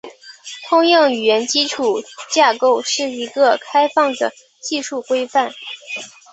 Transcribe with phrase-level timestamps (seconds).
[0.67, 2.01] 通用语言基础
[2.33, 5.53] 架构是一个开放的技术规范。